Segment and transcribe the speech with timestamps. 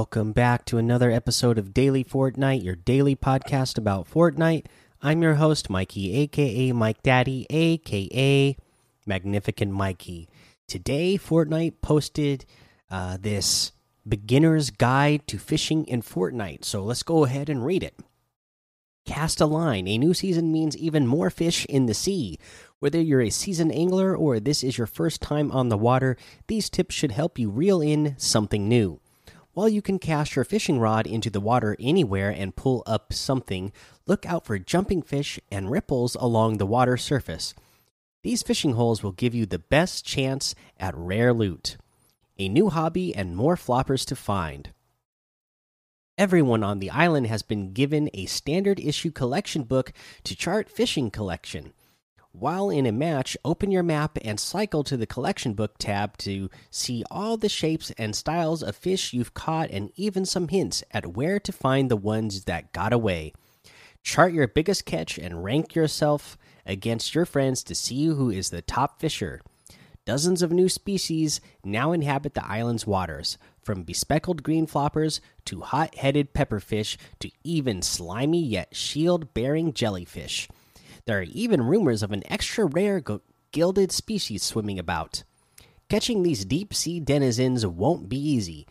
[0.00, 4.64] Welcome back to another episode of Daily Fortnite, your daily podcast about Fortnite.
[5.02, 8.56] I'm your host, Mikey, aka Mike Daddy, aka
[9.04, 10.26] Magnificent Mikey.
[10.66, 12.46] Today, Fortnite posted
[12.90, 13.72] uh, this
[14.08, 16.64] beginner's guide to fishing in Fortnite.
[16.64, 18.00] So let's go ahead and read it.
[19.04, 19.86] Cast a line.
[19.86, 22.38] A new season means even more fish in the sea.
[22.78, 26.70] Whether you're a seasoned angler or this is your first time on the water, these
[26.70, 28.98] tips should help you reel in something new.
[29.52, 33.72] While you can cast your fishing rod into the water anywhere and pull up something,
[34.06, 37.52] look out for jumping fish and ripples along the water surface.
[38.22, 41.78] These fishing holes will give you the best chance at rare loot,
[42.38, 44.70] a new hobby, and more floppers to find.
[46.16, 49.92] Everyone on the island has been given a standard issue collection book
[50.24, 51.72] to chart fishing collection.
[52.32, 56.48] While in a match, open your map and cycle to the collection book tab to
[56.70, 61.16] see all the shapes and styles of fish you've caught and even some hints at
[61.16, 63.32] where to find the ones that got away.
[64.04, 68.62] Chart your biggest catch and rank yourself against your friends to see who is the
[68.62, 69.40] top fisher.
[70.06, 75.96] Dozens of new species now inhabit the island's waters, from bespeckled green floppers to hot
[75.96, 80.48] headed pepperfish to even slimy yet shield bearing jellyfish.
[81.06, 83.02] There are even rumors of an extra rare
[83.52, 85.24] gilded species swimming about.
[85.88, 88.66] Catching these deep sea denizens won't be easy.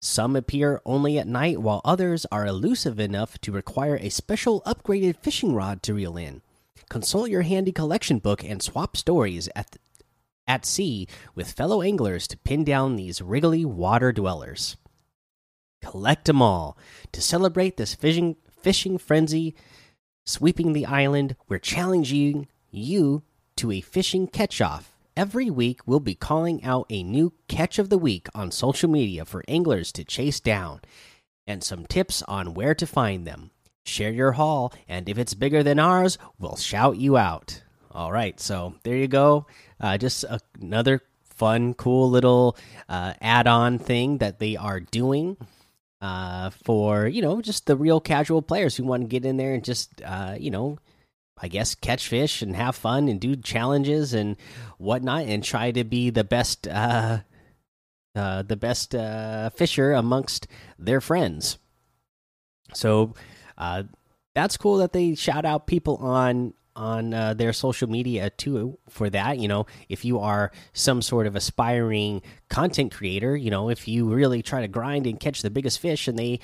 [0.00, 5.16] Some appear only at night, while others are elusive enough to require a special upgraded
[5.18, 6.42] fishing rod to reel in.
[6.88, 9.76] Consult your handy collection book and swap stories at,
[10.46, 14.76] at sea with fellow anglers to pin down these wriggly water dwellers.
[15.82, 16.76] Collect them all.
[17.12, 19.54] To celebrate this fishing, fishing frenzy,
[20.28, 23.22] sweeping the island, we're challenging you
[23.56, 24.92] to a fishing catch off.
[25.16, 29.24] Every week, we'll be calling out a new catch of the week on social media
[29.24, 30.80] for anglers to chase down
[31.46, 33.50] and some tips on where to find them.
[33.84, 37.62] Share your haul, and if it's bigger than ours, we'll shout you out.
[37.90, 39.46] All right, so there you go.
[39.80, 42.56] Uh, just a, another fun, cool little
[42.88, 45.38] uh, add on thing that they are doing
[46.00, 49.54] uh, for you know just the real casual players who want to get in there
[49.54, 50.78] and just uh, you know
[51.40, 54.36] I guess catch fish and have fun and do challenges and
[54.78, 57.20] whatnot and try to be the best uh,
[58.14, 60.48] uh, the best uh, fisher amongst
[60.78, 61.58] their friends.
[62.74, 63.14] So
[63.56, 63.84] uh,
[64.34, 69.10] that's cool that they shout out people on on uh, their social media too for
[69.10, 73.88] that you know if you are some sort of aspiring content creator you know if
[73.88, 76.38] you really try to grind and catch the biggest fish and they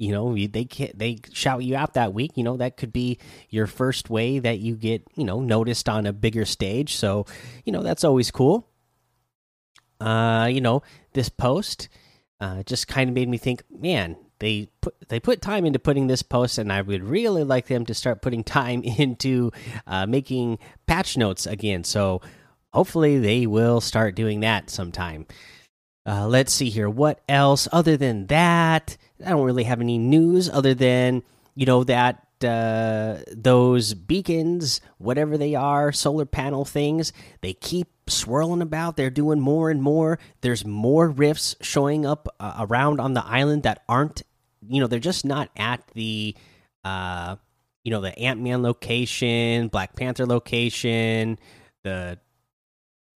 [0.00, 3.18] you know they they shout you out that week you know that could be
[3.50, 6.96] your first way that you get you know noticed on a bigger stage.
[6.96, 7.26] So
[7.66, 8.66] you know that's always cool.
[10.00, 11.90] Uh you know this post
[12.40, 16.08] uh just kind of made me think man they put they put time into putting
[16.08, 19.52] this post, and I would really like them to start putting time into
[19.86, 21.84] uh, making patch notes again.
[21.84, 22.20] So
[22.72, 25.26] hopefully they will start doing that sometime.
[26.06, 26.88] Uh, let's see here.
[26.88, 27.68] What else?
[27.70, 31.22] Other than that, I don't really have any news other than
[31.54, 37.12] you know that uh, those beacons, whatever they are, solar panel things,
[37.42, 38.96] they keep swirling about.
[38.96, 40.18] They're doing more and more.
[40.40, 44.22] There's more rifts showing up uh, around on the island that aren't
[44.66, 46.34] you know they're just not at the
[46.84, 47.36] uh
[47.84, 51.38] you know the ant-man location black panther location
[51.82, 52.18] the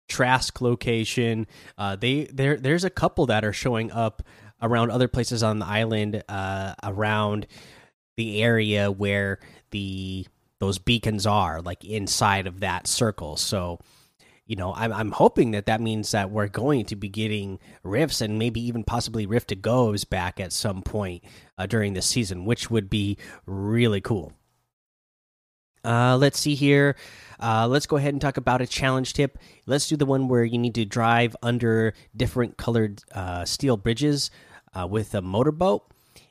[0.09, 1.47] trask location.
[1.79, 4.23] Uh they there there's a couple that are showing up
[4.61, 7.47] around other places on the island uh around
[8.17, 9.39] the area where
[9.71, 10.27] the
[10.59, 13.37] those beacons are like inside of that circle.
[13.37, 13.79] So
[14.51, 18.21] you know, I'm, I'm hoping that that means that we're going to be getting rifts
[18.21, 21.23] and maybe even possibly rift to goes back at some point
[21.57, 23.17] uh, during the season, which would be
[23.47, 24.33] really cool.
[25.85, 26.97] Uh, let's see here.
[27.39, 29.39] Uh, let's go ahead and talk about a challenge tip.
[29.67, 34.33] Let's do the one where you need to drive under different colored uh, steel bridges
[34.75, 35.85] uh, with a motorboat.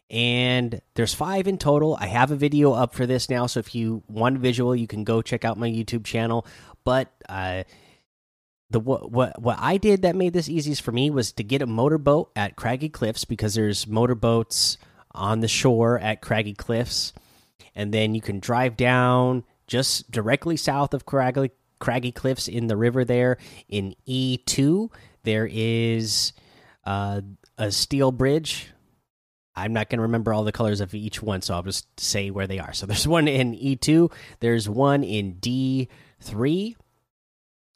[0.09, 1.97] And there's five in total.
[2.01, 5.05] I have a video up for this now, so if you want visual, you can
[5.05, 6.45] go check out my YouTube channel.
[6.83, 7.63] But uh,
[8.69, 11.61] the what what what I did that made this easiest for me was to get
[11.61, 14.77] a motorboat at Craggy Cliffs because there's motorboats
[15.11, 17.13] on the shore at Craggy Cliffs,
[17.75, 22.77] and then you can drive down just directly south of Craggy Craggy Cliffs in the
[22.77, 23.37] river there
[23.67, 24.91] in E two.
[25.23, 26.33] There is
[26.85, 27.21] uh,
[27.57, 28.71] a steel bridge.
[29.55, 32.29] I'm not going to remember all the colors of each one, so I'll just say
[32.31, 32.71] where they are.
[32.71, 36.75] So there's one in E2, there's one in D3,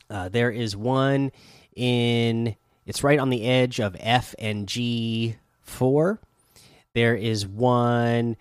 [0.10, 1.32] uh, there is one
[1.76, 2.56] in
[2.86, 6.20] it's right on the edge of F and G four,
[6.94, 8.38] There is one,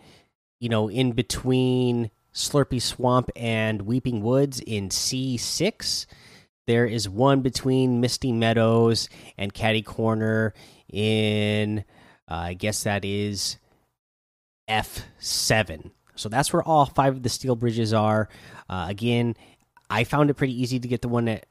[0.61, 6.07] you know, in between Slurpy Swamp and Weeping Woods in C6.
[6.67, 10.55] There is one between Misty Meadows and Catty Corner
[10.93, 11.85] in,
[12.31, 13.57] uh, I guess that is
[14.69, 15.91] F7.
[16.15, 18.29] So that's where all five of the steel bridges are.
[18.69, 19.35] Uh, again,
[19.91, 21.47] I found it pretty easy to get the one that,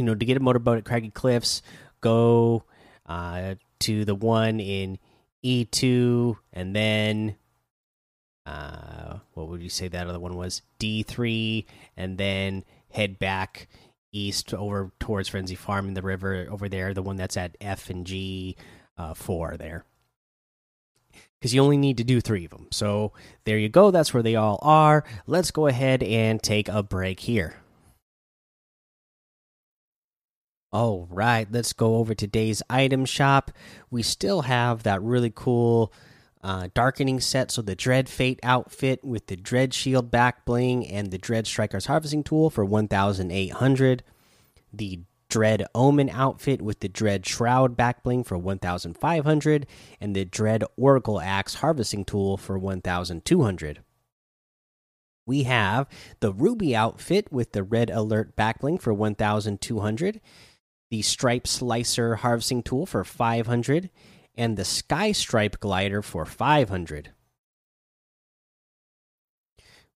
[0.00, 1.60] you know, to get a motorboat at Craggy Cliffs.
[2.00, 2.64] Go
[3.04, 4.98] uh, to the one in
[5.44, 7.36] E2, and then
[8.46, 10.62] uh, what would you say that other one was?
[10.78, 11.66] D3,
[11.98, 13.68] and then head back
[14.10, 17.90] east over towards Frenzy Farm in the river over there, the one that's at F
[17.90, 18.56] and G
[18.96, 19.84] uh, 4 there.
[21.38, 22.68] Because you only need to do three of them.
[22.70, 23.12] So
[23.44, 23.90] there you go.
[23.90, 25.04] That's where they all are.
[25.26, 27.60] Let's go ahead and take a break here.
[30.72, 33.50] All right, let's go over today's item shop.
[33.90, 35.92] We still have that really cool
[36.44, 37.50] uh, darkening set.
[37.50, 41.86] So the Dread Fate outfit with the Dread Shield back bling and the Dread Striker's
[41.86, 44.04] harvesting tool for 1,800.
[44.72, 49.66] The Dread Omen outfit with the Dread Shroud back bling for 1,500.
[50.00, 53.82] And the Dread Oracle Axe harvesting tool for 1,200.
[55.26, 55.88] We have
[56.20, 60.20] the Ruby outfit with the Red Alert back bling for 1,200
[60.90, 63.90] the Stripe Slicer harvesting tool for 500,
[64.36, 67.12] and the Sky Stripe glider for 500.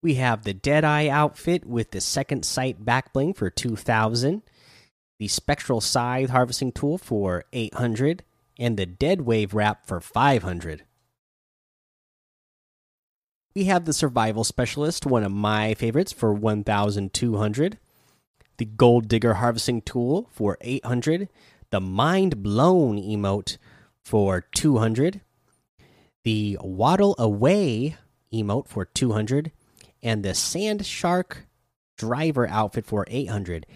[0.00, 4.42] We have the Deadeye outfit with the Second Sight backbling for 2000,
[5.18, 8.22] the Spectral Scythe harvesting tool for 800,
[8.58, 10.84] and the Dead Wave wrap for 500.
[13.56, 17.78] We have the Survival Specialist, one of my favorites, for 1200
[18.56, 21.28] the Gold Digger Harvesting Tool for 800,
[21.70, 23.56] the Mind Blown emote
[24.04, 25.20] for 200,
[26.22, 27.96] the Waddle Away
[28.32, 29.52] emote for 200,
[30.02, 31.46] and the Sand Shark
[31.96, 33.66] Driver outfit for 800.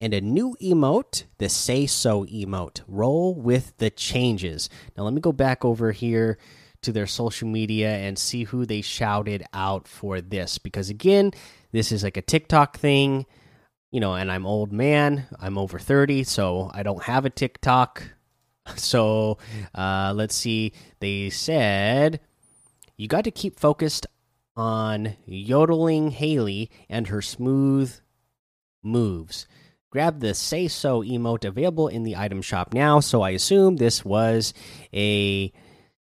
[0.00, 2.82] And a new emote, the Say So emote.
[2.86, 4.68] Roll with the changes.
[4.96, 6.36] Now, let me go back over here
[6.82, 10.58] to their social media and see who they shouted out for this.
[10.58, 11.32] Because, again,
[11.72, 13.24] this is like a TikTok thing
[13.96, 15.26] you know, and I'm old man.
[15.40, 18.02] I'm over 30, so I don't have a TikTok.
[18.74, 19.38] So
[19.76, 20.72] uh, let's see.
[20.98, 22.18] They said
[22.96, 24.08] you got to keep focused
[24.56, 27.94] on yodeling Haley and her smooth
[28.82, 29.46] moves.
[29.90, 32.98] Grab the Say So emote available in the item shop now.
[32.98, 34.52] So I assume this was
[34.92, 35.52] a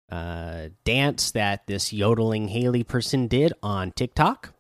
[0.09, 4.53] uh, dance that this yodeling Haley person did on TikTok.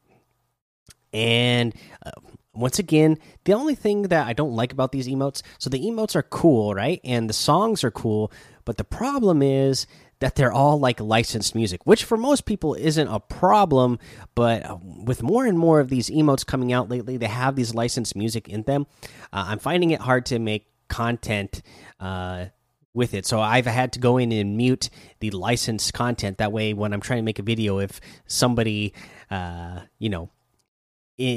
[1.13, 1.73] And
[2.05, 2.11] uh,
[2.57, 6.15] once again, the only thing that I don't like about these emotes, so the emotes
[6.15, 6.99] are cool, right?
[7.03, 8.31] And the songs are cool,
[8.65, 9.87] but the problem is
[10.19, 13.99] that they're all like licensed music, which for most people isn't a problem.
[14.35, 17.75] But uh, with more and more of these emotes coming out lately, they have these
[17.75, 18.87] licensed music in them.
[19.31, 21.61] Uh, I'm finding it hard to make content
[21.99, 22.45] uh,
[22.93, 23.25] with it.
[23.25, 26.39] So I've had to go in and mute the licensed content.
[26.39, 28.93] That way, when I'm trying to make a video, if somebody,
[29.29, 30.31] uh, you know,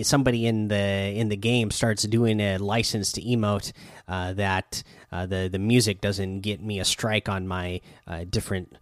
[0.03, 3.73] somebody in the in the game starts doing a licensed emote
[4.09, 8.77] uh, that uh, the the music doesn't get me a strike on my uh, different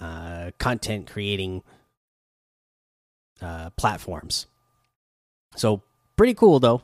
[0.00, 1.62] uh, content creating
[3.40, 4.46] uh, platforms.
[5.56, 5.82] So
[6.16, 6.82] pretty cool though.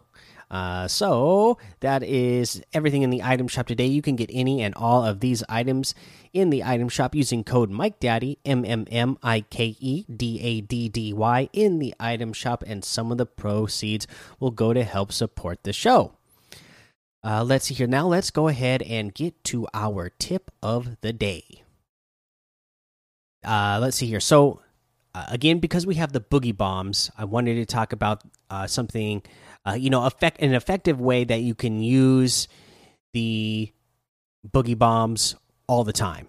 [0.52, 3.87] Uh, so that is everything in the item shop today.
[3.87, 5.94] You can get any and all of these items
[6.35, 10.38] in the item shop using code Mike Daddy M M M I K E D
[10.42, 14.06] A D D Y in the item shop, and some of the proceeds
[14.38, 16.12] will go to help support the show.
[17.25, 18.06] Uh, let's see here now.
[18.06, 21.62] Let's go ahead and get to our tip of the day.
[23.42, 24.21] Uh, let's see here.
[24.21, 24.61] So
[25.14, 29.23] uh, again, because we have the boogie bombs, I wanted to talk about uh, something
[29.66, 32.49] uh, you know, effect an effective way that you can use
[33.12, 33.71] the
[34.49, 36.26] boogie bombs all the time.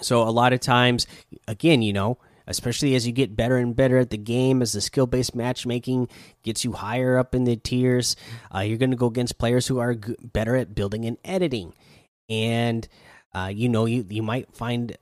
[0.00, 1.06] So a lot of times,
[1.48, 4.80] again, you know, especially as you get better and better at the game, as the
[4.80, 6.08] skill based matchmaking
[6.42, 8.16] gets you higher up in the tiers,
[8.54, 11.74] uh, you're going to go against players who are better at building and editing,
[12.28, 12.88] and
[13.34, 14.96] uh, you know, you you might find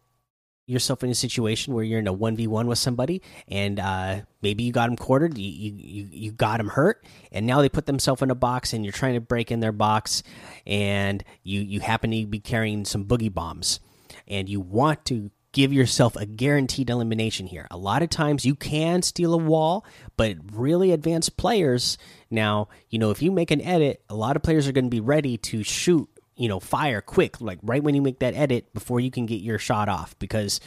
[0.68, 4.72] yourself in a situation where you're in a 1v1 with somebody and uh, maybe you
[4.72, 8.30] got them quartered you, you you got them hurt and now they put themselves in
[8.30, 10.22] a box and you're trying to break in their box
[10.66, 13.80] and you you happen to be carrying some boogie bombs
[14.26, 17.66] and you want to give yourself a guaranteed elimination here.
[17.70, 19.84] A lot of times you can steal a wall
[20.16, 21.96] but really advanced players
[22.30, 24.90] now you know if you make an edit a lot of players are going to
[24.90, 26.08] be ready to shoot
[26.38, 29.42] you know fire quick like right when you make that edit before you can get
[29.42, 30.60] your shot off because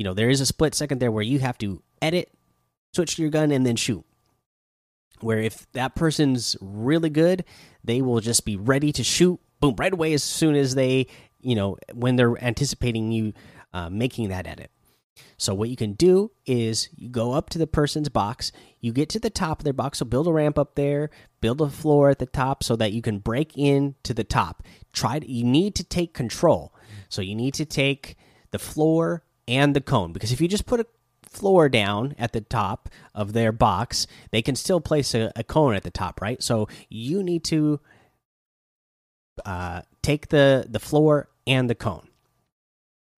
[0.00, 2.32] you know, there is a split second there where you have to edit,
[2.94, 4.02] switch to your gun, and then shoot.
[5.20, 7.44] Where if that person's really good,
[7.84, 11.06] they will just be ready to shoot, boom, right away as soon as they,
[11.42, 13.34] you know, when they're anticipating you
[13.74, 14.70] uh, making that edit.
[15.36, 19.08] So what you can do is you go up to the person's box, you get
[19.10, 21.10] to the top of their box, so build a ramp up there,
[21.40, 24.62] build a floor at the top so that you can break in to the top.
[24.92, 26.74] Try to, you need to take control.
[27.08, 28.16] So you need to take
[28.50, 30.86] the floor and the cone because if you just put a
[31.28, 35.74] floor down at the top of their box, they can still place a, a cone
[35.74, 36.42] at the top, right?
[36.42, 37.80] So you need to
[39.44, 42.08] uh, take the the floor and the cone.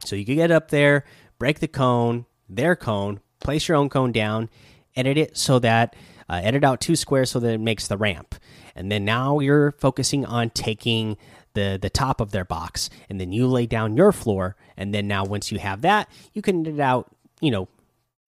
[0.05, 1.05] So you can get up there,
[1.43, 4.49] break the cone, their cone, place your own cone down,
[4.95, 5.97] edit it so that
[6.29, 8.37] uh, edit out two squares so that it makes the ramp.
[8.77, 11.17] And then now you're focusing on taking
[11.55, 14.55] the the top of their box, and then you lay down your floor.
[14.77, 17.67] And then now once you have that, you can edit out you know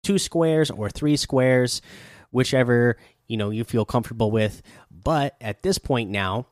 [0.02, 1.84] two squares or three squares,
[2.32, 2.98] whichever
[3.28, 4.64] you know you feel comfortable with.
[4.90, 6.48] But at this point now,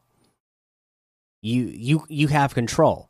[1.41, 3.09] you you you have control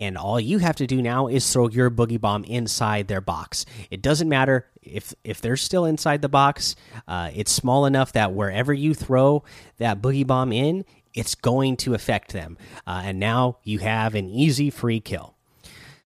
[0.00, 3.64] and all you have to do now is throw your boogie bomb inside their box.
[3.90, 6.76] It doesn't matter if if they're still inside the box.
[7.06, 9.44] Uh, it's small enough that wherever you throw
[9.78, 10.84] that boogie bomb in,
[11.14, 12.58] it's going to affect them.
[12.86, 15.34] Uh, and now you have an easy free kill.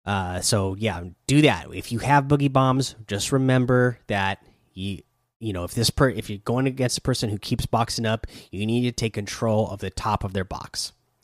[0.06, 1.68] Uh, so yeah, do that.
[1.74, 5.02] If you have boogie bombs, just remember that you
[5.40, 8.28] you know if this per if you're going against a person who keeps boxing up,
[8.52, 10.92] you need to take control of the top of their box.